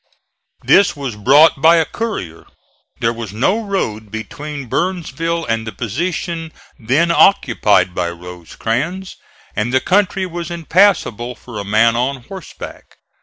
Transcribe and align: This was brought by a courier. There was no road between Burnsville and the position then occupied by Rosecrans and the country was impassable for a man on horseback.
This 0.63 0.95
was 0.95 1.15
brought 1.15 1.61
by 1.61 1.75
a 1.75 1.85
courier. 1.85 2.47
There 3.01 3.13
was 3.13 3.31
no 3.33 3.63
road 3.63 4.09
between 4.09 4.65
Burnsville 4.65 5.45
and 5.45 5.67
the 5.67 5.71
position 5.71 6.51
then 6.79 7.11
occupied 7.11 7.93
by 7.93 8.09
Rosecrans 8.09 9.15
and 9.55 9.71
the 9.71 9.79
country 9.79 10.25
was 10.25 10.49
impassable 10.49 11.35
for 11.35 11.59
a 11.59 11.63
man 11.63 11.95
on 11.95 12.23
horseback. 12.23 12.97